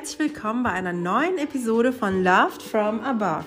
[0.00, 3.44] herzlich willkommen bei einer neuen Episode von Loved from Above.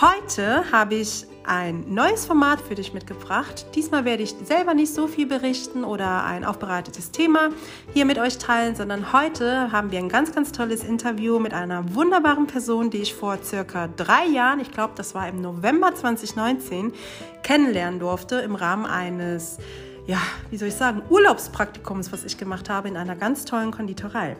[0.00, 3.66] Heute habe ich ein neues Format für dich mitgebracht.
[3.74, 7.50] Diesmal werde ich selber nicht so viel berichten oder ein aufbereitetes Thema
[7.92, 11.94] hier mit euch teilen, sondern heute haben wir ein ganz, ganz tolles Interview mit einer
[11.94, 16.94] wunderbaren Person, die ich vor circa drei Jahren, ich glaube, das war im November 2019,
[17.42, 19.58] kennenlernen durfte im Rahmen eines
[20.06, 20.18] ja,
[20.50, 24.36] wie soll ich sagen, Urlaubspraktikums, was ich gemacht habe in einer ganz tollen Konditorei.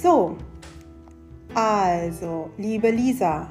[0.00, 0.36] So,
[1.54, 3.50] also, liebe Lisa,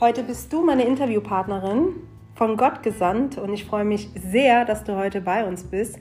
[0.00, 1.90] heute bist du meine Interviewpartnerin,
[2.34, 5.96] von Gott gesandt und ich freue mich sehr, dass du heute bei uns bist.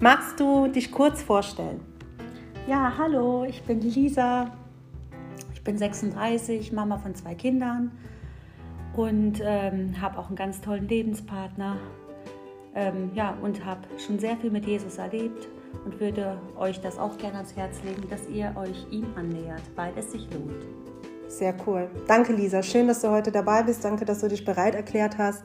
[0.00, 1.80] Magst du dich kurz vorstellen?
[2.66, 4.50] Ja, hallo, ich bin Lisa.
[5.54, 7.92] Ich bin 36, Mama von zwei Kindern
[8.96, 11.76] und ähm, habe auch einen ganz tollen Lebenspartner.
[12.74, 15.46] Ähm, ja, und habe schon sehr viel mit Jesus erlebt
[15.84, 19.92] und würde euch das auch gerne ans Herz legen, dass ihr euch ihm annähert, weil
[19.96, 20.66] es sich lohnt.
[21.28, 21.90] Sehr cool.
[22.06, 22.62] Danke, Lisa.
[22.62, 23.84] Schön, dass du heute dabei bist.
[23.84, 25.44] Danke, dass du dich bereit erklärt hast,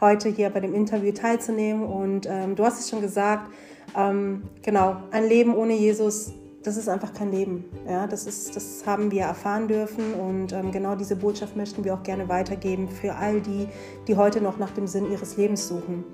[0.00, 1.84] heute hier bei dem Interview teilzunehmen.
[1.84, 3.50] Und ähm, du hast es schon gesagt,
[3.96, 6.32] ähm, genau, ein Leben ohne Jesus
[6.64, 7.66] das ist einfach kein Leben.
[7.86, 11.94] Ja, das, ist, das haben wir erfahren dürfen und ähm, genau diese Botschaft möchten wir
[11.94, 13.68] auch gerne weitergeben für all die,
[14.08, 16.04] die heute noch nach dem Sinn ihres Lebens suchen.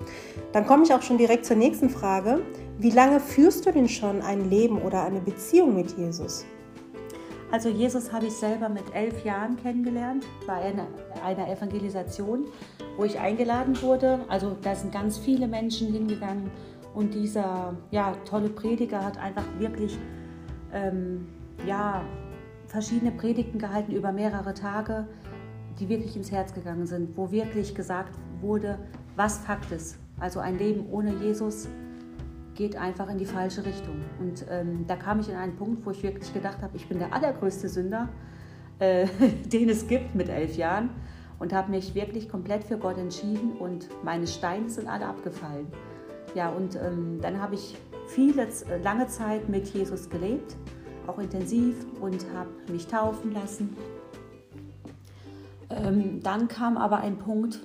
[0.53, 2.43] Dann komme ich auch schon direkt zur nächsten Frage.
[2.79, 6.45] Wie lange führst du denn schon ein Leben oder eine Beziehung mit Jesus?
[7.53, 10.87] Also Jesus habe ich selber mit elf Jahren kennengelernt bei einer,
[11.25, 12.47] einer Evangelisation,
[12.97, 14.21] wo ich eingeladen wurde.
[14.29, 16.51] Also da sind ganz viele Menschen hingegangen
[16.95, 19.97] und dieser ja, tolle Prediger hat einfach wirklich
[20.73, 21.29] ähm,
[21.67, 22.05] ja,
[22.67, 25.07] verschiedene Predigten gehalten über mehrere Tage,
[25.79, 28.79] die wirklich ins Herz gegangen sind, wo wirklich gesagt wurde,
[29.17, 29.99] was Fakt ist.
[30.19, 31.69] Also ein Leben ohne Jesus
[32.55, 33.97] geht einfach in die falsche Richtung.
[34.19, 36.99] Und ähm, da kam ich in einen Punkt, wo ich wirklich gedacht habe, ich bin
[36.99, 38.09] der allergrößte Sünder,
[38.79, 39.07] äh,
[39.53, 40.91] den es gibt mit elf Jahren.
[41.39, 45.69] Und habe mich wirklich komplett für Gott entschieden und meine Steine sind alle abgefallen.
[46.35, 47.79] Ja, und ähm, dann habe ich
[48.15, 48.49] viele,
[48.83, 50.57] lange Zeit mit Jesus gelebt,
[51.07, 53.77] auch intensiv und habe mich taufen lassen.
[55.71, 57.61] Ähm, dann kam aber ein Punkt,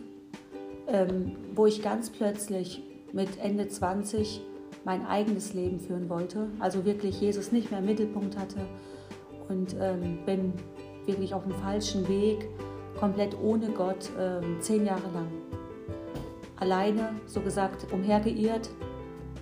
[0.88, 4.42] ähm, wo ich ganz plötzlich mit Ende 20
[4.84, 8.60] mein eigenes Leben führen wollte, also wirklich Jesus nicht mehr im Mittelpunkt hatte
[9.50, 10.54] und ähm, bin
[11.08, 12.48] wirklich auf dem falschen Weg,
[13.00, 15.28] komplett ohne Gott, ähm, zehn Jahre lang.
[16.58, 18.70] Alleine, so gesagt, umhergeirrt,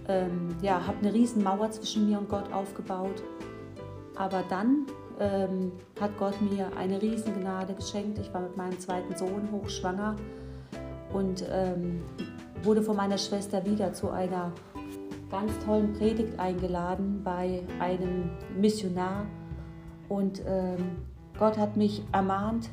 [0.08, 3.24] ähm, ja, habe eine riesen Mauer zwischen mir und Gott aufgebaut.
[4.16, 4.86] Aber dann
[5.20, 8.20] ähm, hat Gott mir eine riesen Gnade geschenkt.
[8.20, 10.16] Ich war mit meinem zweiten Sohn hochschwanger
[11.14, 12.02] und ähm,
[12.64, 14.52] wurde von meiner Schwester wieder zu einer
[15.30, 19.26] ganz tollen Predigt eingeladen bei einem Missionar.
[20.10, 20.98] Und ähm,
[21.40, 22.70] Gott hat mich ermahnt,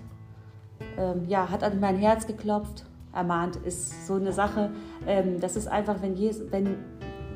[0.99, 2.85] ähm, ja, hat an mein Herz geklopft.
[3.13, 4.71] Ermahnt ist so eine Sache.
[5.07, 6.77] Ähm, das ist einfach, wenn, Jesus, wenn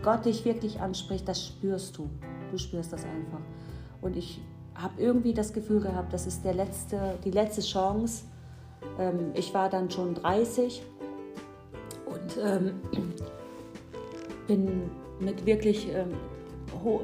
[0.04, 2.08] Gott dich wirklich anspricht, das spürst du.
[2.50, 3.40] Du spürst das einfach.
[4.02, 4.40] Und ich
[4.74, 8.24] habe irgendwie das Gefühl gehabt, das ist der letzte, die letzte Chance.
[8.98, 10.82] Ähm, ich war dann schon 30
[12.06, 12.74] und ähm,
[14.46, 16.12] bin mit wirklich ähm,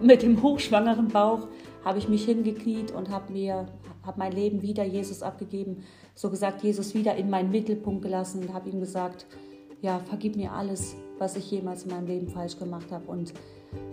[0.02, 1.46] mit dem hochschwangeren Bauch
[1.84, 3.66] habe ich mich hingekniet und habe mir
[4.02, 5.84] habe mein Leben wieder Jesus abgegeben,
[6.14, 9.26] so gesagt Jesus wieder in meinen Mittelpunkt gelassen und habe ihm gesagt,
[9.80, 13.04] ja vergib mir alles, was ich jemals in meinem Leben falsch gemacht habe.
[13.06, 13.32] Und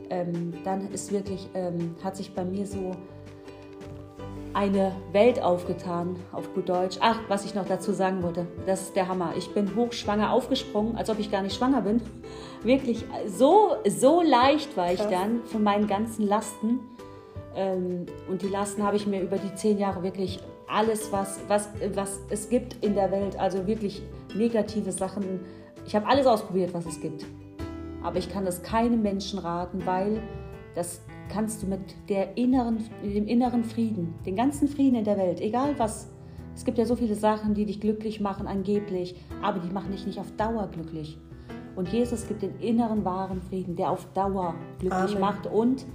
[0.10, 2.94] ähm, dann ist wirklich, ähm, hat sich bei mir so
[4.54, 6.98] eine Welt aufgetan, auf gut Deutsch.
[7.02, 9.34] Ach, was ich noch dazu sagen wollte, das ist der Hammer.
[9.38, 12.02] Ich bin hochschwanger aufgesprungen, als ob ich gar nicht schwanger bin.
[12.64, 16.80] Wirklich, so, so leicht war ich dann von meinen ganzen Lasten.
[17.56, 21.70] Ähm, und die Lasten habe ich mir über die zehn Jahre wirklich alles, was, was,
[21.94, 24.02] was es gibt in der Welt, also wirklich
[24.38, 25.42] negative Sachen,
[25.86, 27.26] ich habe alles ausprobiert, was es gibt.
[28.04, 30.22] Aber ich kann das keinem Menschen raten, weil
[30.76, 31.80] das kannst du mit
[32.10, 36.10] der inneren, dem inneren Frieden, den ganzen Frieden in der Welt, egal was.
[36.56, 40.08] Es gibt ja so viele Sachen, die dich glücklich machen, angeblich, aber die machen dich
[40.08, 41.20] nicht auf Dauer glücklich.
[41.76, 45.20] Und Jesus gibt den inneren wahren Frieden, der auf Dauer glücklich Amen.
[45.20, 45.46] macht.
[45.46, 45.86] Und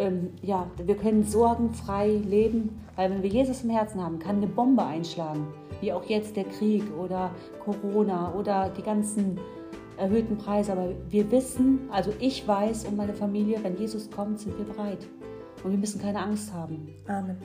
[0.00, 4.46] ähm, ja, wir können sorgenfrei leben, weil wenn wir Jesus im Herzen haben, kann eine
[4.48, 5.46] Bombe einschlagen
[5.80, 7.30] wie auch jetzt der Krieg oder
[7.64, 9.38] Corona oder die ganzen
[9.96, 10.72] erhöhten Preise.
[10.72, 15.06] Aber wir wissen, also ich weiß und meine Familie, wenn Jesus kommt, sind wir bereit.
[15.64, 16.88] Und wir müssen keine Angst haben.
[17.06, 17.36] Amen.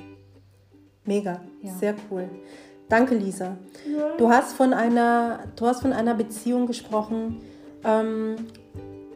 [1.06, 1.74] Mega, ja.
[1.74, 2.30] sehr cool.
[2.88, 3.58] Danke, Lisa.
[3.88, 4.16] Ja.
[4.18, 7.42] Du hast von einer, du hast von einer Beziehung gesprochen.
[7.84, 8.36] Ähm,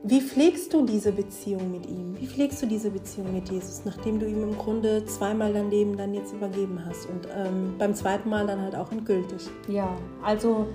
[0.01, 2.17] Wie pflegst du diese Beziehung mit ihm?
[2.17, 5.97] Wie pflegst du diese Beziehung mit Jesus, nachdem du ihm im Grunde zweimal dein Leben
[5.97, 9.49] dann jetzt übergeben hast und ähm, beim zweiten Mal dann halt auch endgültig?
[9.67, 9.93] Ja,
[10.23, 10.67] also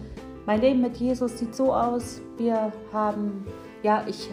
[0.44, 2.20] mein Leben mit Jesus sieht so aus.
[2.36, 3.46] Wir haben,
[3.82, 4.28] ja, ich,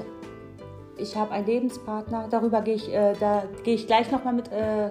[0.97, 2.27] ich habe einen Lebenspartner.
[2.29, 4.89] Darüber gehe ich, äh, da gehe ich gleich nochmal mit äh,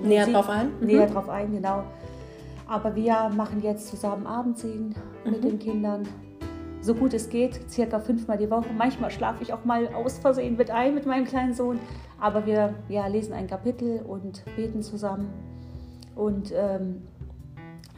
[0.00, 0.70] näher drauf ein.
[0.80, 1.82] Näher drauf ein, genau.
[2.68, 4.94] Aber wir machen jetzt zusammen Abendsegen
[5.24, 5.30] mhm.
[5.32, 6.06] mit den Kindern
[6.82, 8.66] so gut es geht, circa fünfmal die Woche.
[8.76, 11.78] Manchmal schlafe ich auch mal aus Versehen mit ein mit meinem kleinen Sohn.
[12.20, 15.32] Aber wir ja, lesen ein Kapitel und beten zusammen.
[16.16, 17.02] Und ähm,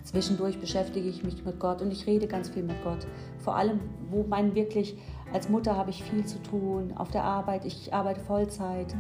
[0.03, 3.07] zwischendurch beschäftige ich mich mit Gott und ich rede ganz viel mit Gott.
[3.39, 4.97] Vor allem, wo man wirklich,
[5.33, 8.95] als Mutter habe ich viel zu tun, auf der Arbeit, ich arbeite Vollzeit.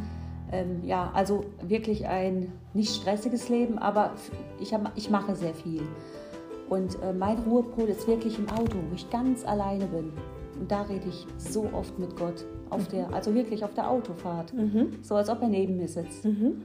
[0.51, 4.13] Ähm, ja, also wirklich ein nicht stressiges Leben, aber
[4.61, 5.83] ich, hab, ich mache sehr viel.
[6.69, 10.13] Und äh, mein Ruhepol ist wirklich im Auto, wo ich ganz alleine bin.
[10.59, 14.55] Und da rede ich so oft mit Gott, auf der, also wirklich auf der Autofahrt,
[14.55, 14.99] mhm.
[15.03, 16.25] so als ob er neben mir sitzt.
[16.25, 16.63] Mhm.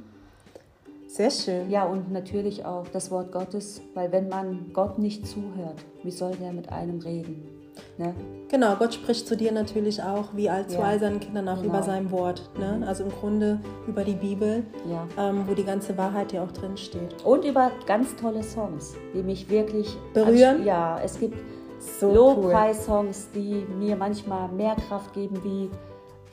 [1.07, 1.69] Sehr schön.
[1.71, 6.35] Ja, und natürlich auch das Wort Gottes, weil wenn man Gott nicht zuhört, wie soll
[6.35, 7.58] der mit einem reden?
[7.97, 8.13] Ne?
[8.49, 11.61] Genau, Gott spricht zu dir natürlich auch, wie all zu ja, all seinen Kindern, auch
[11.61, 11.75] genau.
[11.75, 12.49] über sein Wort.
[12.59, 12.77] Ne?
[12.77, 12.83] Mhm.
[12.83, 15.07] Also im Grunde über die Bibel, ja.
[15.17, 17.23] ähm, wo die ganze Wahrheit ja auch drin steht.
[17.23, 20.65] Und über ganz tolle Songs, die mich wirklich berühren.
[20.65, 21.37] Ja, es gibt
[21.79, 25.69] so Lobpreis-Songs, die mir manchmal mehr Kraft geben wie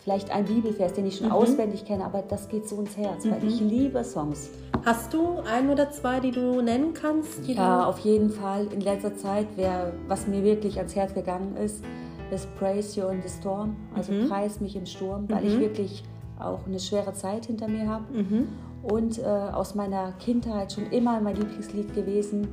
[0.07, 1.33] vielleicht ein Bibelvers, den ich schon mhm.
[1.33, 3.33] auswendig kenne, aber das geht so ins Herz, mhm.
[3.33, 4.51] weil ich liebe Songs.
[4.85, 7.45] Hast du ein oder zwei, die du nennen kannst?
[7.49, 8.69] ja, auf jeden Fall.
[8.73, 11.83] In letzter Zeit, wer, was mir wirklich ans Herz gegangen ist,
[12.31, 13.75] ist Praise You in the Storm.
[13.97, 14.29] Also mhm.
[14.29, 15.61] Preis mich im Sturm, weil ich mhm.
[15.61, 16.05] wirklich
[16.39, 18.05] auch eine schwere Zeit hinter mir habe.
[18.13, 18.49] Mhm.
[18.85, 22.47] Und äh, aus meiner Kindheit schon immer mein Lieblingslied gewesen,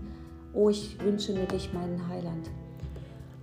[0.55, 2.49] Oh, ich wünsche mir dich, meinen Heiland.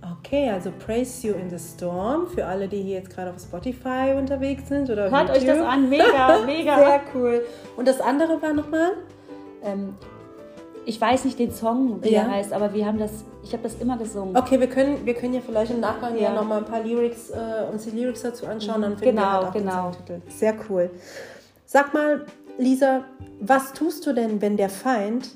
[0.01, 4.15] Okay, also Praise You in the Storm für alle, die hier jetzt gerade auf Spotify
[4.17, 5.37] unterwegs sind oder Hört YouTube.
[5.37, 6.75] euch das an, mega, mega.
[6.77, 7.45] Sehr cool.
[7.77, 8.93] Und das andere war nochmal?
[9.63, 9.95] Ähm,
[10.85, 12.23] ich weiß nicht den Song, wie ja.
[12.23, 14.35] er heißt, aber wir haben das, ich habe das immer gesungen.
[14.35, 17.29] Okay, wir können, wir können ja vielleicht im Nachgang ja, ja nochmal ein paar Lyrics,
[17.29, 18.83] äh, uns die Lyrics dazu anschauen, mhm.
[18.83, 19.91] dann finden genau, wir halt auch genau.
[19.91, 20.31] den Titel.
[20.31, 20.89] Sehr cool.
[21.65, 22.25] Sag mal,
[22.57, 23.03] Lisa,
[23.39, 25.29] was tust du denn, wenn der Feind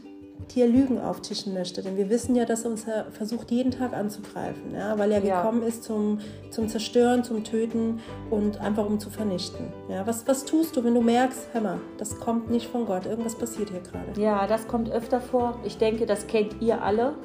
[0.53, 1.81] dir Lügen auftischen möchte.
[1.81, 4.97] Denn wir wissen ja, dass er uns versucht, jeden Tag anzugreifen, ja?
[4.97, 5.41] weil er ja.
[5.41, 6.19] gekommen ist zum,
[6.51, 7.99] zum Zerstören, zum Töten
[8.29, 9.67] und einfach um zu vernichten.
[9.89, 10.05] Ja?
[10.05, 13.35] Was, was tust du, wenn du merkst, hör mal, das kommt nicht von Gott, irgendwas
[13.35, 14.19] passiert hier gerade?
[14.21, 15.59] Ja, das kommt öfter vor.
[15.63, 17.15] Ich denke, das kennt ihr alle.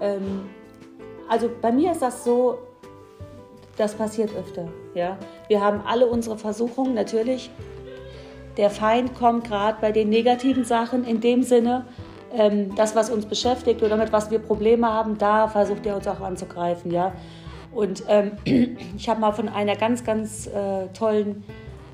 [0.00, 0.48] Ähm,
[1.28, 2.58] also bei mir ist das so,
[3.76, 4.68] das passiert öfter.
[4.94, 5.18] Ja?
[5.48, 7.50] Wir haben alle unsere Versuchungen, natürlich.
[8.56, 11.86] Der Feind kommt gerade bei den negativen Sachen in dem Sinne,
[12.34, 16.06] ähm, das, was uns beschäftigt oder mit was wir Probleme haben, da versucht er uns
[16.06, 17.12] auch anzugreifen, ja.
[17.72, 18.32] Und ähm,
[18.96, 21.42] ich habe mal von einer ganz, ganz äh, tollen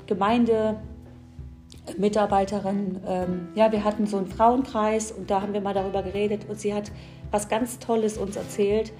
[0.07, 6.45] Gemeindemitarbeiterin, ähm, ja, wir hatten so einen Frauenkreis und da haben wir mal darüber geredet
[6.49, 6.91] und sie hat
[7.31, 8.93] was ganz Tolles uns erzählt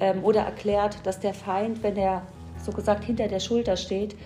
[0.00, 2.22] ähm, oder erklärt, dass der Feind, wenn er
[2.64, 4.16] so gesagt hinter der Schulter steht,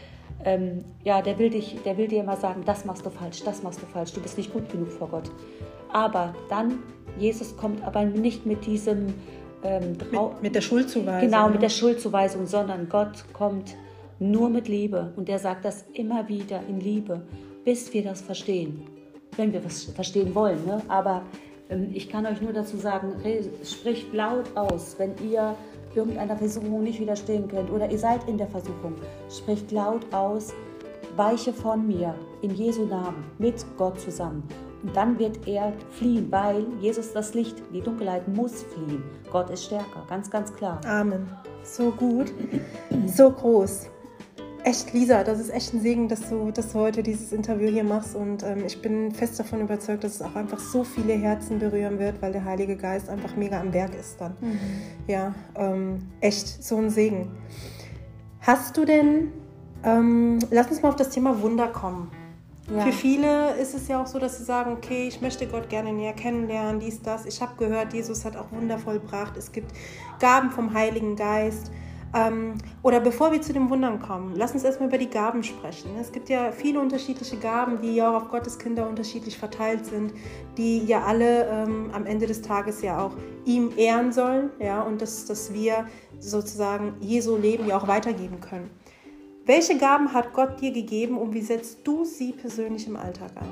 [0.44, 3.62] ähm, ja, der will, dich, der will dir immer sagen, das machst du falsch, das
[3.62, 5.30] machst du falsch, du bist nicht gut genug vor Gott.
[5.92, 6.82] Aber dann,
[7.18, 9.14] Jesus kommt aber nicht mit diesem
[9.62, 11.20] ähm, mit, mit, der Schuldzuweisung.
[11.28, 13.74] Genau, mit der Schuldzuweisung, sondern Gott kommt
[14.18, 15.12] nur mit Liebe.
[15.16, 17.22] Und er sagt das immer wieder in Liebe,
[17.64, 18.82] bis wir das verstehen.
[19.37, 20.64] Wenn wir was verstehen wollen.
[20.66, 20.82] Ne?
[20.88, 21.22] Aber
[21.68, 23.14] ähm, ich kann euch nur dazu sagen,
[23.64, 25.54] spricht laut aus, wenn ihr
[25.94, 28.94] irgendeiner Versuchung nicht widerstehen könnt oder ihr seid in der Versuchung.
[29.30, 30.52] Spricht laut aus,
[31.16, 34.42] weiche von mir in Jesu Namen mit Gott zusammen.
[34.82, 39.02] Und dann wird er fliehen, weil Jesus das Licht, die Dunkelheit muss fliehen.
[39.32, 40.80] Gott ist stärker, ganz, ganz klar.
[40.87, 41.26] Amen.
[41.64, 42.32] So gut,
[43.06, 43.88] so groß.
[44.62, 47.85] Echt, Lisa, das ist echt ein Segen, dass du, dass du heute dieses Interview hier
[47.85, 48.16] machst.
[48.16, 52.00] Und ähm, ich bin fest davon überzeugt, dass es auch einfach so viele Herzen berühren
[52.00, 54.37] wird, weil der Heilige Geist einfach mega am Werk ist dann.
[54.40, 54.58] Mhm.
[55.06, 57.30] Ja, ähm, echt so ein Segen.
[58.40, 59.32] Hast du denn,
[59.87, 62.11] ähm, lass uns mal auf das Thema Wunder kommen.
[62.69, 62.83] Ja.
[62.83, 65.93] Für viele ist es ja auch so, dass sie sagen, okay, ich möchte Gott gerne
[65.93, 67.25] näher kennenlernen, dies, das.
[67.25, 69.37] Ich habe gehört, Jesus hat auch Wunder vollbracht.
[69.37, 69.71] Es gibt
[70.19, 71.71] Gaben vom Heiligen Geist.
[72.12, 75.90] Ähm, oder bevor wir zu den Wundern kommen, lass uns erstmal über die Gaben sprechen.
[76.00, 80.12] Es gibt ja viele unterschiedliche Gaben, die ja auch auf Gottes Kinder unterschiedlich verteilt sind,
[80.57, 83.12] die ja alle ähm, am Ende des Tages ja auch
[83.45, 85.87] ihm ehren sollen, ja, und dass, dass wir
[86.19, 88.71] sozusagen Jesu Leben ja auch weitergeben können.
[89.46, 93.48] Welche Gaben hat Gott dir gegeben und wie setzt du sie persönlich im Alltag ein?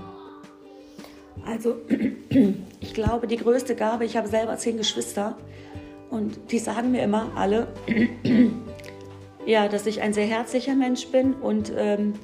[1.46, 1.76] Also,
[2.80, 5.38] ich glaube, die größte Gabe, ich habe selber zehn Geschwister
[6.10, 7.68] und die sagen mir immer alle,
[9.46, 12.14] ja, dass ich ein sehr herzlicher Mensch bin und ähm,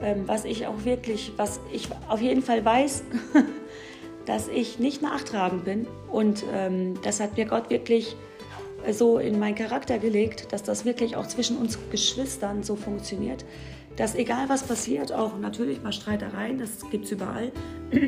[0.00, 3.04] ähm, was ich auch wirklich, was ich auf jeden Fall weiß,
[4.24, 5.86] dass ich nicht nachtragend bin.
[6.10, 8.16] Und ähm, das hat mir Gott wirklich
[8.92, 13.44] so in meinen Charakter gelegt, dass das wirklich auch zwischen uns Geschwistern so funktioniert,
[13.96, 17.50] dass egal was passiert, auch natürlich mal Streitereien, das gibt es überall,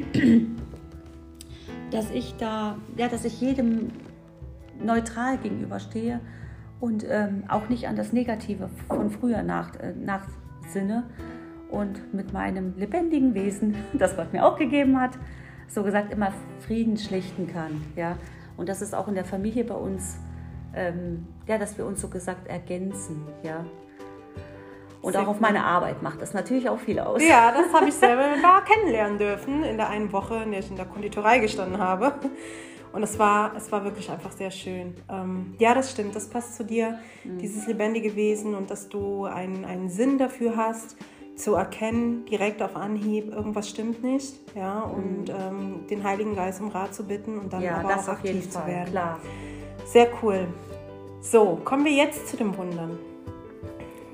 [1.91, 3.91] dass ich da, ja, dass ich jedem
[4.83, 6.21] neutral gegenüberstehe
[6.81, 11.05] und ähm, auch nicht an das Negative von früher nach, äh, nachsinne
[11.71, 15.19] und mit meinem lebendigen Wesen, das Gott mir auch gegeben hat,
[15.69, 17.83] so gesagt immer Frieden schlichten kann.
[17.97, 18.17] Ja?
[18.57, 20.19] Und das ist auch in der Familie bei uns,
[20.75, 23.27] ähm, ja, dass wir uns so gesagt ergänzen.
[23.43, 23.65] Ja?
[25.03, 27.23] Und Sehr auch auf meine Arbeit macht das natürlich auch viel aus.
[27.27, 30.71] Ja, das habe ich selber da kennenlernen dürfen in der einen Woche, in der ich
[30.71, 32.13] in der Konditorei gestanden habe.
[32.93, 34.95] Und es war, es war wirklich einfach sehr schön.
[35.09, 37.39] Ähm, ja, das stimmt, das passt zu dir, mhm.
[37.39, 40.97] dieses lebendige Wesen und dass du einen, einen Sinn dafür hast,
[41.37, 45.35] zu erkennen, direkt auf Anhieb, irgendwas stimmt nicht, ja, und mhm.
[45.39, 48.67] ähm, den Heiligen Geist um Rat zu bitten und dann ja, aber auch aktiv zu
[48.67, 48.91] werden.
[48.91, 49.21] Klar.
[49.91, 50.47] Sehr cool.
[51.21, 52.97] So, kommen wir jetzt zu den Wundern.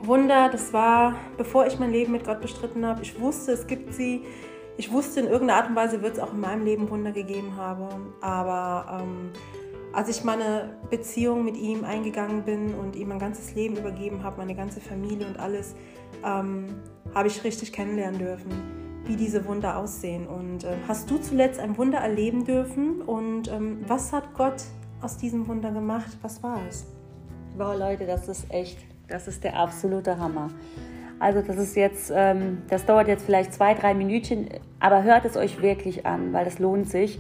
[0.01, 3.03] Wunder, das war, bevor ich mein Leben mit Gott bestritten habe.
[3.03, 4.23] Ich wusste, es gibt sie.
[4.79, 7.57] Ich wusste, in irgendeiner Art und Weise wird es auch in meinem Leben Wunder gegeben
[7.59, 8.15] haben.
[8.23, 9.33] Aber ähm,
[9.93, 14.39] als ich meine Beziehung mit ihm eingegangen bin und ihm mein ganzes Leben übergeben habe,
[14.39, 15.75] meine ganze Familie und alles,
[16.25, 16.69] ähm,
[17.15, 18.51] habe ich richtig kennenlernen dürfen,
[19.05, 20.27] wie diese Wunder aussehen.
[20.27, 23.03] Und äh, hast du zuletzt ein Wunder erleben dürfen?
[23.03, 24.65] Und ähm, was hat Gott
[25.01, 26.17] aus diesem Wunder gemacht?
[26.23, 26.87] Was war es?
[27.57, 30.51] Wow, Leute, das ist echt, das ist der absolute Hammer.
[31.19, 34.49] Also das ist jetzt, ähm, das dauert jetzt vielleicht zwei, drei Minütchen,
[34.81, 37.19] aber hört es euch wirklich an, weil es lohnt sich.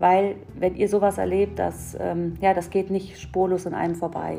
[0.00, 4.38] Weil wenn ihr sowas erlebt, das, ähm, ja, das geht nicht spurlos an einem vorbei.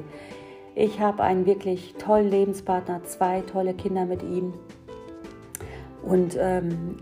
[0.75, 4.53] Ich habe einen wirklich tollen Lebenspartner, zwei tolle Kinder mit ihm
[6.03, 6.98] und ähm,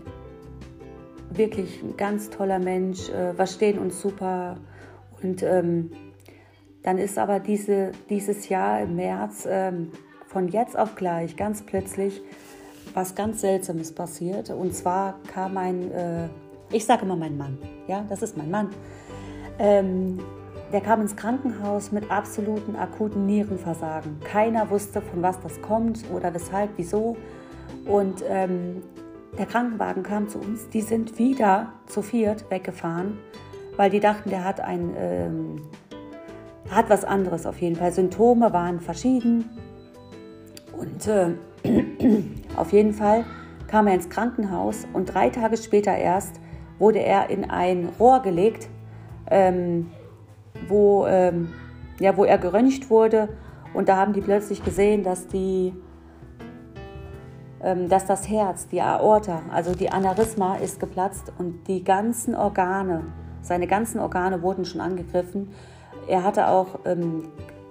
[1.30, 4.56] wirklich ein ganz toller Mensch, äh, verstehen uns super.
[5.22, 5.90] Und ähm,
[6.82, 9.92] dann ist aber diese, dieses Jahr im März ähm,
[10.26, 12.22] von jetzt auf gleich ganz plötzlich
[12.94, 14.50] was ganz Seltsames passiert.
[14.50, 16.28] Und zwar kam ein, äh,
[16.70, 18.70] ich sage immer mein Mann, ja, das ist mein Mann.
[19.58, 20.18] Ähm,
[20.72, 24.20] der kam ins Krankenhaus mit absoluten akuten Nierenversagen.
[24.20, 27.16] Keiner wusste, von was das kommt oder weshalb, wieso.
[27.86, 28.82] Und ähm,
[29.38, 30.68] der Krankenwagen kam zu uns.
[30.68, 33.18] Die sind wieder zu viert weggefahren,
[33.78, 35.62] weil die dachten, der hat ein, ähm,
[36.68, 37.92] hat was anderes auf jeden Fall.
[37.92, 39.48] Symptome waren verschieden.
[40.76, 41.30] Und äh,
[42.56, 43.24] auf jeden Fall
[43.68, 46.40] kam er ins Krankenhaus und drei Tage später erst
[46.80, 48.68] wurde er in ein Rohr gelegt,
[49.30, 49.90] ähm,
[50.66, 51.48] wo, ähm,
[52.00, 53.28] ja, wo er geröntgt wurde.
[53.74, 55.72] Und da haben die plötzlich gesehen, dass, die,
[57.62, 63.04] ähm, dass das Herz, die Aorta, also die Aneurysma ist geplatzt und die ganzen Organe,
[63.42, 65.50] seine ganzen Organe wurden schon angegriffen.
[66.06, 67.24] Er hatte auch ähm,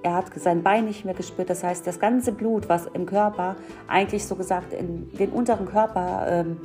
[0.07, 1.49] er hat sein Bein nicht mehr gespürt.
[1.49, 3.57] Das heißt, das ganze Blut, was im Körper
[3.87, 6.57] eigentlich so gesagt in den unteren Körper, ähm,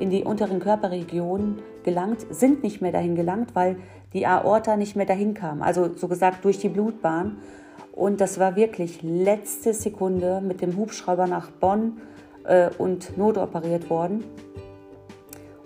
[0.00, 3.76] in die unteren Körperregionen gelangt, sind nicht mehr dahin gelangt, weil
[4.12, 5.62] die Aorta nicht mehr dahin kam.
[5.62, 7.38] Also so gesagt durch die Blutbahn.
[7.92, 12.02] Und das war wirklich letzte Sekunde mit dem Hubschrauber nach Bonn
[12.44, 14.24] äh, und notoperiert worden.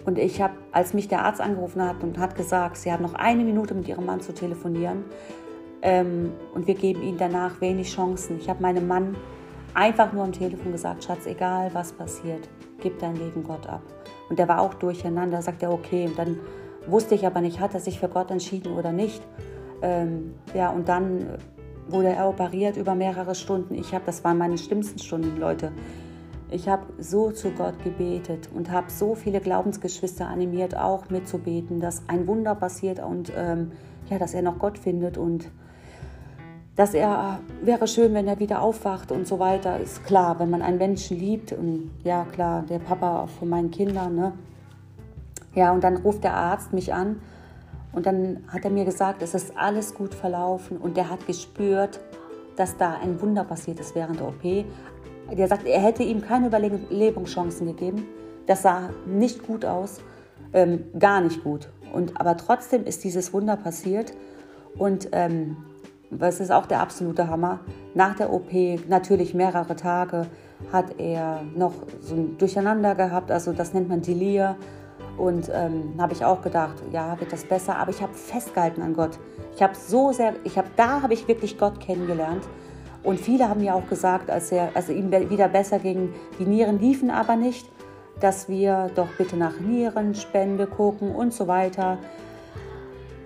[0.05, 3.15] Und ich habe, als mich der Arzt angerufen hat und hat gesagt, sie haben noch
[3.15, 5.05] eine Minute mit ihrem Mann zu telefonieren
[5.83, 8.39] ähm, und wir geben ihnen danach wenig Chancen.
[8.39, 9.17] Ich habe meinem Mann
[9.75, 12.49] einfach nur am Telefon gesagt, Schatz, egal was passiert,
[12.81, 13.83] gib dein Leben Gott ab.
[14.29, 16.07] Und der war auch durcheinander, sagt er, okay.
[16.07, 16.39] Und dann
[16.87, 19.23] wusste ich aber nicht, hat er sich für Gott entschieden oder nicht.
[19.83, 21.39] Ähm, ja, und dann
[21.89, 23.75] wurde er operiert über mehrere Stunden.
[23.75, 25.73] Ich habe, das waren meine schlimmsten Stunden, Leute.
[26.51, 32.03] Ich habe so zu Gott gebetet und habe so viele Glaubensgeschwister animiert, auch mitzubeten, dass
[32.09, 33.73] ein Wunder passiert und ähm,
[34.11, 35.51] ja, dass er noch Gott findet und
[36.77, 40.61] dass er wäre schön, wenn er wieder aufwacht und so weiter, ist klar, wenn man
[40.61, 44.33] einen Menschen liebt und ja klar, der Papa von meinen Kindern, ne?
[45.55, 47.21] Ja, und dann ruft der Arzt mich an
[47.93, 52.01] und dann hat er mir gesagt, es ist alles gut verlaufen und der hat gespürt,
[52.57, 54.65] dass da ein Wunder passiert ist während der OP.
[55.33, 58.07] Der sagt, er hätte ihm keine Überlebenschancen gegeben.
[58.47, 60.01] Das sah nicht gut aus,
[60.53, 61.69] ähm, gar nicht gut.
[61.93, 64.13] Und, aber trotzdem ist dieses Wunder passiert
[64.77, 65.57] und ähm,
[66.11, 67.61] was ist auch der absolute Hammer.
[67.95, 68.53] Nach der OP,
[68.89, 70.27] natürlich mehrere Tage,
[70.73, 74.57] hat er noch so ein Durcheinander gehabt, also das nennt man Delir.
[75.17, 77.77] Und ähm, habe ich auch gedacht, ja, wird das besser.
[77.77, 79.19] Aber ich habe festgehalten an Gott.
[79.55, 82.43] Ich habe so sehr, ich habe, da habe ich wirklich Gott kennengelernt.
[83.05, 86.81] Und viele haben mir auch gesagt, als, er, als ihm wieder besser ging, die Nieren
[86.81, 87.69] liefen aber nicht,
[88.19, 91.99] dass wir doch bitte nach Nierenspende gucken und so weiter.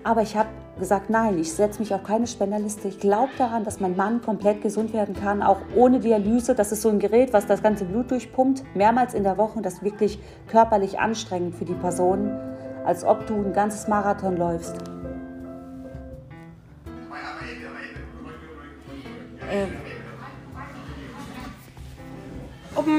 [0.03, 2.87] Aber ich habe gesagt, nein, ich setze mich auf keine Spenderliste.
[2.87, 6.55] Ich glaube daran, dass mein Mann komplett gesund werden kann, auch ohne Dialyse.
[6.55, 9.61] Das ist so ein Gerät, was das ganze Blut durchpumpt, mehrmals in der Woche.
[9.61, 12.31] Das ist wirklich körperlich anstrengend für die Person,
[12.85, 14.98] als ob du ein ganzes Marathon läufst.
[19.49, 19.69] Ähm.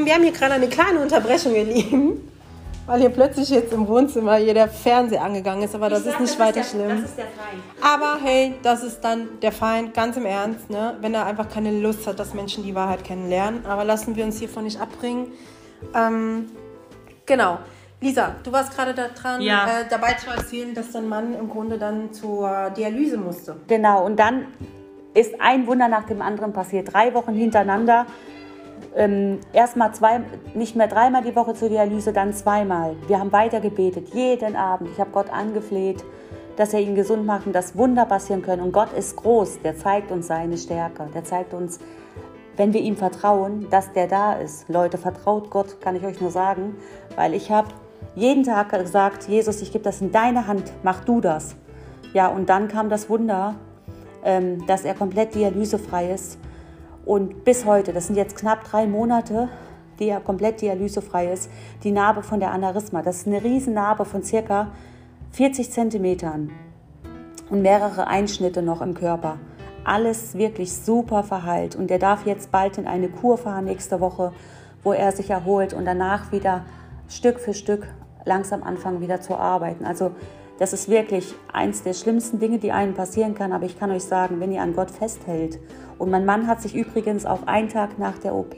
[0.05, 2.31] Wir haben hier gerade eine kleine Unterbrechung, ihr Lieben
[2.91, 6.21] weil hier plötzlich jetzt im Wohnzimmer hier der Fernseher angegangen ist, aber das sag, ist
[6.21, 7.01] nicht das weiter ist der, schlimm.
[7.03, 7.63] Das ist der Feind.
[7.81, 10.97] Aber hey, das ist dann der Feind, ganz im Ernst, ne?
[11.01, 13.65] wenn er einfach keine Lust hat, dass Menschen die Wahrheit kennenlernen.
[13.65, 15.29] Aber lassen wir uns hiervon nicht abbringen.
[15.95, 16.51] Ähm,
[17.27, 17.59] genau.
[18.01, 19.67] Lisa, du warst gerade daran, ja.
[19.67, 23.55] äh, dabei zu erzählen, dass dein Mann im Grunde dann zur Dialyse musste.
[23.69, 24.47] Genau, und dann
[25.15, 26.93] ist ein Wunder nach dem anderen passiert.
[26.93, 28.07] Drei Wochen hintereinander
[28.97, 29.91] ähm, erstmal
[30.55, 32.97] nicht mehr dreimal die Woche zur Dialyse, dann zweimal.
[33.07, 34.91] Wir haben weiter gebetet, jeden Abend.
[34.93, 36.05] Ich habe Gott angefleht,
[36.57, 38.63] dass er ihn gesund macht und dass Wunder passieren können.
[38.63, 41.09] Und Gott ist groß, der zeigt uns seine Stärke.
[41.15, 41.79] Der zeigt uns,
[42.57, 44.69] wenn wir ihm vertrauen, dass der da ist.
[44.69, 46.77] Leute, vertraut Gott, kann ich euch nur sagen,
[47.17, 47.69] weil ich habe
[48.15, 51.55] jeden Tag gesagt, Jesus, ich gebe das in deine Hand, mach du das.
[52.13, 53.55] Ja, und dann kam das Wunder,
[54.67, 56.39] dass er komplett dialysefrei ist
[57.05, 59.49] und bis heute, das sind jetzt knapp drei Monate,
[59.99, 61.51] die er komplett dialysefrei ist,
[61.83, 63.03] die Narbe von der Aneurysma.
[63.03, 64.69] Das ist eine Riesennarbe von circa
[65.33, 66.51] 40 Zentimetern
[67.51, 69.39] und mehrere Einschnitte noch im Körper.
[69.85, 74.33] Alles wirklich super verheilt und er darf jetzt bald in eine Kur fahren nächste Woche,
[74.83, 76.65] wo er sich erholt und danach wieder
[77.09, 77.87] Stück für Stück
[78.25, 79.85] langsam anfangen wieder zu arbeiten.
[79.85, 80.13] Also
[80.61, 83.53] das ist wirklich eins der schlimmsten Dinge, die einem passieren kann.
[83.53, 85.59] Aber ich kann euch sagen, wenn ihr an Gott festhält.
[85.99, 88.55] Und mein Mann hat sich übrigens auch einen Tag nach der OP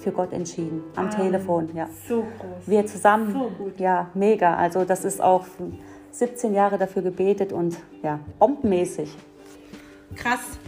[0.00, 0.82] für Gott entschieden.
[0.96, 1.88] Am ah, Telefon, ja.
[2.08, 2.66] So groß.
[2.66, 3.32] Wir zusammen.
[3.32, 3.78] So gut.
[3.78, 4.56] Ja, mega.
[4.56, 5.46] Also das ist auch
[6.10, 9.16] 17 Jahre dafür gebetet und ja, bombenmäßig.
[10.16, 10.58] Krass.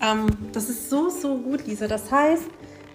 [0.00, 1.88] Ähm, das ist so, so gut, Lisa.
[1.88, 2.46] Das heißt,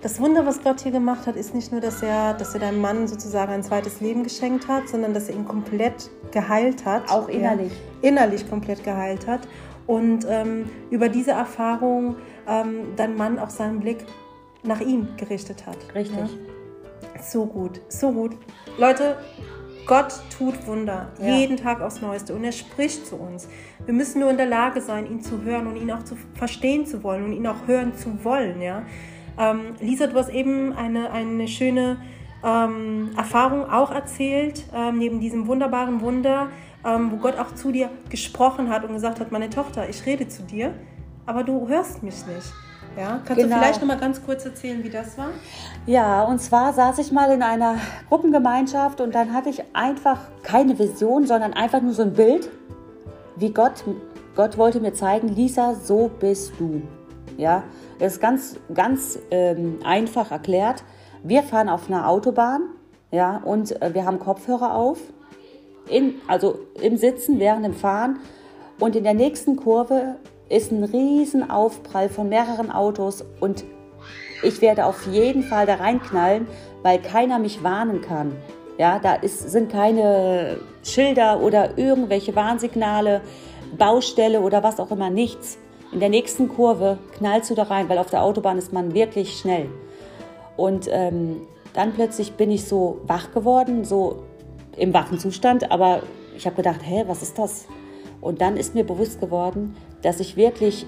[0.05, 2.79] das Wunder, was Gott hier gemacht hat, ist nicht nur, dass er, dass er deinem
[2.79, 7.09] Mann sozusagen ein zweites Leben geschenkt hat, sondern dass er ihn komplett geheilt hat.
[7.09, 7.71] Auch innerlich.
[8.03, 9.47] Innerlich komplett geheilt hat.
[9.87, 14.05] Und ähm, über diese Erfahrung ähm, dein Mann auch seinen Blick
[14.61, 15.77] nach ihm gerichtet hat.
[15.95, 16.19] Richtig.
[16.19, 17.23] Ja?
[17.23, 18.37] So gut, so gut.
[18.77, 19.17] Leute,
[19.87, 21.35] Gott tut Wunder, ja.
[21.35, 23.47] jeden Tag aufs Neueste und er spricht zu uns.
[23.85, 26.85] Wir müssen nur in der Lage sein, ihn zu hören und ihn auch zu verstehen
[26.85, 28.61] zu wollen und ihn auch hören zu wollen.
[28.61, 28.83] Ja?
[29.37, 31.97] Ähm, Lisa, du hast eben eine, eine schöne
[32.43, 36.49] ähm, Erfahrung auch erzählt, ähm, neben diesem wunderbaren Wunder,
[36.85, 40.27] ähm, wo Gott auch zu dir gesprochen hat und gesagt hat, meine Tochter, ich rede
[40.27, 40.73] zu dir,
[41.25, 42.53] aber du hörst mich nicht.
[42.97, 43.55] Ja, kannst genau.
[43.55, 45.31] du vielleicht noch mal ganz kurz erzählen, wie das war?
[45.85, 47.75] Ja, und zwar saß ich mal in einer
[48.07, 52.49] Gruppengemeinschaft und dann hatte ich einfach keine Vision, sondern einfach nur so ein Bild,
[53.35, 53.83] wie Gott,
[54.35, 56.83] Gott wollte mir zeigen, Lisa, so bist du.
[57.37, 57.63] Ja,
[57.99, 60.83] das ist ganz, ganz ähm, einfach erklärt.
[61.23, 62.61] Wir fahren auf einer Autobahn,
[63.11, 64.99] ja, und äh, wir haben Kopfhörer auf,
[65.89, 68.19] in, also im Sitzen während dem Fahren.
[68.79, 70.15] Und in der nächsten Kurve
[70.49, 73.63] ist ein riesen Aufprall von mehreren Autos und
[74.43, 76.47] ich werde auf jeden Fall da reinknallen,
[76.83, 78.35] weil keiner mich warnen kann.
[78.77, 83.21] Ja, da ist, sind keine Schilder oder irgendwelche Warnsignale,
[83.77, 85.57] Baustelle oder was auch immer, nichts.
[85.95, 89.39] In der nächsten Kurve knallst du da rein, weil auf der Autobahn ist man wirklich
[89.39, 89.69] schnell.
[90.57, 91.37] Und ähm,
[91.71, 94.23] dann plötzlich bin ich so wach geworden, so
[94.75, 96.03] im wachen Zustand, aber
[96.35, 97.67] ich habe gedacht, hä, was ist das?
[98.19, 100.85] Und dann ist mir bewusst geworden, dass ich wirklich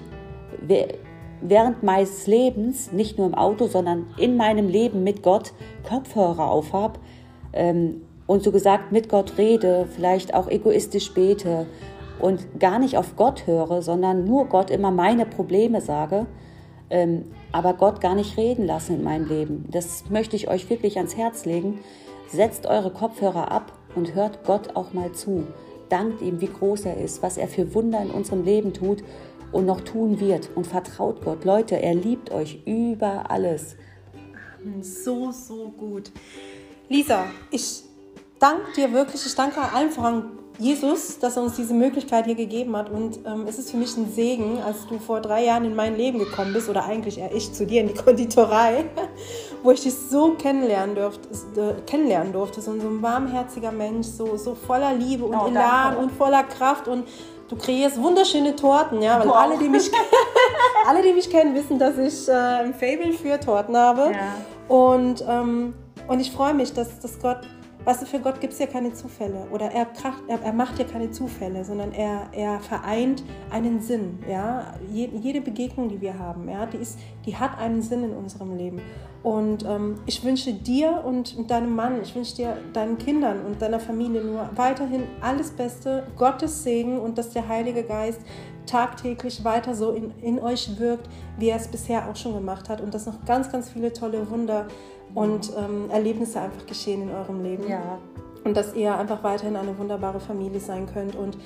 [1.40, 5.54] während meines Lebens, nicht nur im Auto, sondern in meinem Leben mit Gott
[5.88, 6.98] Kopfhörer aufhab
[7.54, 11.64] ähm, und so gesagt mit Gott rede, vielleicht auch egoistisch bete
[12.20, 16.26] und gar nicht auf Gott höre, sondern nur Gott immer meine Probleme sage,
[16.90, 19.64] ähm, aber Gott gar nicht reden lassen in meinem Leben.
[19.70, 21.80] Das möchte ich euch wirklich ans Herz legen.
[22.28, 25.46] Setzt eure Kopfhörer ab und hört Gott auch mal zu.
[25.88, 29.02] Dankt ihm, wie groß er ist, was er für Wunder in unserem Leben tut
[29.52, 30.50] und noch tun wird.
[30.54, 31.44] Und vertraut Gott.
[31.44, 33.76] Leute, er liebt euch über alles.
[34.82, 36.10] So, so gut.
[36.88, 37.84] Lisa, ich
[38.38, 39.24] danke dir wirklich.
[39.24, 42.90] Ich danke allen voran Jesus, dass er uns diese Möglichkeit hier gegeben hat.
[42.90, 45.96] Und ähm, es ist für mich ein Segen, als du vor drei Jahren in mein
[45.96, 48.84] Leben gekommen bist, oder eigentlich eher ich zu dir in die Konditorei,
[49.62, 51.28] wo ich dich so kennenlernen durfte,
[51.60, 52.60] äh, kennenlernen durfte.
[52.60, 56.88] So, ein warmherziger Mensch, so, so voller Liebe und oh, Elan und voller Kraft.
[56.88, 57.06] Und
[57.48, 59.36] du kreierst wunderschöne Torten, ja, weil Wow.
[59.36, 59.90] alle die, mich,
[60.88, 64.10] alle, die mich kennen, wissen, dass ich äh, ein Fable für Torten habe.
[64.12, 64.74] Ja.
[64.74, 65.74] Und, ähm,
[66.08, 67.40] und ich freue mich, dass, dass Gott,
[67.84, 69.46] weißt du, für Gott gibt es ja keine Zufälle.
[69.50, 74.18] Oder er, kracht, er, er macht ja keine Zufälle, sondern er, er vereint einen Sinn.
[74.28, 74.74] Ja?
[74.90, 78.56] Je, jede Begegnung, die wir haben, ja, die, ist, die hat einen Sinn in unserem
[78.56, 78.80] Leben.
[79.22, 83.80] Und ähm, ich wünsche dir und, deinem Mann, ich wünsche dir deinen Kindern und deiner
[83.80, 88.20] Familie nur weiterhin alles Beste, Gottes Segen und dass der Heilige Geist
[88.66, 92.80] tagtäglich weiter so in, in euch wirkt, wie er es bisher auch schon gemacht hat
[92.80, 94.68] und dass noch ganz, ganz viele tolle Wunder
[95.14, 97.68] und ähm, Erlebnisse einfach geschehen in eurem Leben.
[97.68, 97.98] Ja.
[98.44, 101.36] Und dass ihr einfach weiterhin eine wunderbare Familie sein könnt und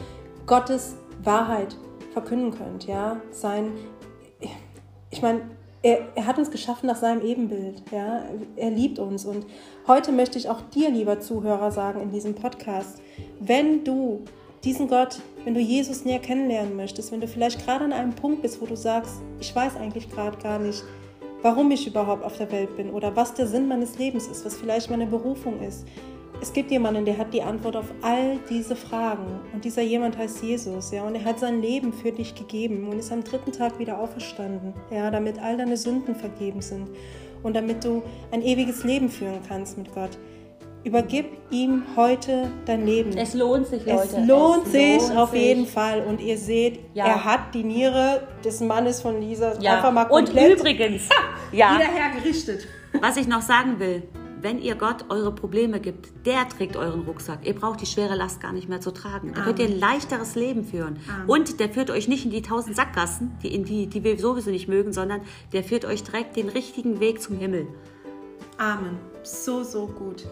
[0.47, 1.77] Gottes Wahrheit
[2.13, 2.87] verkünden könnt.
[2.87, 3.73] Ja, sein,
[5.11, 5.43] ich meine,
[5.83, 7.83] er, er hat uns geschaffen nach seinem Ebenbild.
[7.91, 8.23] Ja,
[8.57, 9.25] er liebt uns.
[9.25, 9.47] Und
[9.87, 13.01] heute möchte ich auch dir, lieber Zuhörer, sagen in diesem Podcast,
[13.41, 14.25] wenn du
[14.65, 18.43] diesen Gott, wenn du Jesus näher kennenlernen möchtest, wenn du vielleicht gerade an einem Punkt
[18.43, 20.85] bist, wo du sagst, ich weiß eigentlich gerade gar nicht,
[21.43, 24.57] warum ich überhaupt auf der Welt bin oder was der Sinn meines Lebens ist, was
[24.57, 25.87] vielleicht meine Berufung ist.
[26.41, 29.41] Es gibt jemanden, der hat die Antwort auf all diese Fragen.
[29.53, 32.99] Und dieser jemand heißt Jesus, ja, und er hat sein Leben für dich gegeben und
[32.99, 36.89] ist am dritten Tag wieder auferstanden, ja, damit all deine Sünden vergeben sind
[37.45, 38.03] und damit du
[38.33, 40.19] ein ewiges Leben führen kannst mit Gott.
[40.85, 43.17] Übergib ihm heute dein Leben.
[43.17, 44.03] Es lohnt sich, Leute.
[44.21, 45.41] Es lohnt Es sich lohnt auf sich.
[45.41, 46.03] jeden Fall.
[46.05, 47.07] Und ihr seht, Ja.
[47.07, 49.77] er hat die Niere des Mannes von Lisa Ja.
[49.77, 51.09] einfach mal Und komplett übrigens,
[51.53, 52.67] ja, wieder hergerichtet.
[53.01, 54.03] was ich noch sagen will,
[54.41, 57.47] wenn ihr Gott eure Probleme gibt, der trägt euren Rucksack.
[57.47, 59.33] Ihr braucht die schwere Last gar nicht mehr zu tragen.
[59.37, 60.99] Da könnt ihr ein leichteres Leben führen.
[61.29, 64.51] Und der führt euch nicht in die tausend Sackgassen, die, in die, die wir sowieso
[64.51, 65.21] nicht mögen, sondern
[65.53, 67.69] der führt euch direkt den richtigen Weg zum Himmel.
[68.59, 68.99] Amen.
[69.23, 70.25] So, so gut.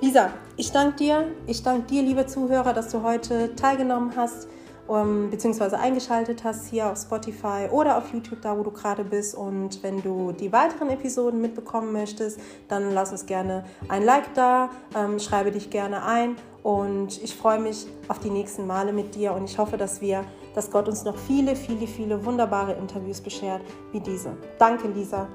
[0.00, 1.24] Lisa, ich danke dir.
[1.46, 4.46] Ich danke dir, liebe Zuhörer, dass du heute teilgenommen hast,
[4.86, 9.34] um, beziehungsweise eingeschaltet hast hier auf Spotify oder auf YouTube, da wo du gerade bist.
[9.34, 14.68] Und wenn du die weiteren Episoden mitbekommen möchtest, dann lass uns gerne ein Like da,
[14.94, 16.36] ähm, schreibe dich gerne ein.
[16.62, 20.24] Und ich freue mich auf die nächsten Male mit dir und ich hoffe, dass wir,
[20.54, 24.36] dass Gott uns noch viele, viele, viele wunderbare Interviews beschert wie diese.
[24.58, 25.28] Danke, Lisa.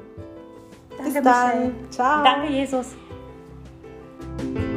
[1.04, 1.48] Bis Danke, dann.
[1.48, 1.90] Michelle.
[1.90, 2.24] Ciao.
[2.24, 2.88] Danke, Jesus.
[4.38, 4.71] Bye.